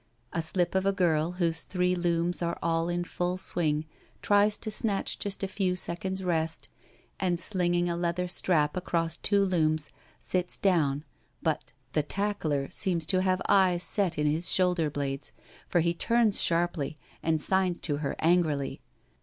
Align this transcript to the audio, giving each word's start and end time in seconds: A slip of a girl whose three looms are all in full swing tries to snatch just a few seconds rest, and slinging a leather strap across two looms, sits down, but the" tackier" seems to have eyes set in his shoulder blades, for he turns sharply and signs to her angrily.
A 0.33 0.41
slip 0.41 0.73
of 0.73 0.83
a 0.87 0.91
girl 0.91 1.33
whose 1.33 1.63
three 1.63 1.93
looms 1.95 2.41
are 2.41 2.57
all 2.63 2.89
in 2.89 3.03
full 3.03 3.37
swing 3.37 3.85
tries 4.23 4.57
to 4.57 4.71
snatch 4.71 5.19
just 5.19 5.43
a 5.43 5.47
few 5.47 5.75
seconds 5.75 6.23
rest, 6.23 6.69
and 7.19 7.39
slinging 7.39 7.87
a 7.87 7.95
leather 7.95 8.27
strap 8.27 8.75
across 8.75 9.15
two 9.15 9.45
looms, 9.45 9.91
sits 10.19 10.57
down, 10.57 11.03
but 11.43 11.71
the" 11.91 12.01
tackier" 12.17 12.67
seems 12.73 13.05
to 13.05 13.21
have 13.21 13.43
eyes 13.47 13.83
set 13.83 14.17
in 14.17 14.25
his 14.25 14.51
shoulder 14.51 14.89
blades, 14.89 15.33
for 15.67 15.81
he 15.81 15.93
turns 15.93 16.41
sharply 16.41 16.97
and 17.21 17.39
signs 17.39 17.79
to 17.81 17.97
her 17.97 18.15
angrily. 18.17 18.81